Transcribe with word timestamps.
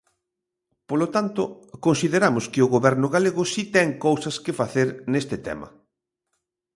Polo 0.89 1.07
tanto, 1.15 1.41
consideramos 1.85 2.45
que 2.51 2.61
o 2.65 2.71
Goberno 2.75 3.07
galego 3.15 3.43
si 3.53 3.63
ten 3.75 3.89
cousas 4.05 4.35
que 4.43 4.57
facer 4.59 4.87
neste 5.13 5.35
tema. 5.47 5.67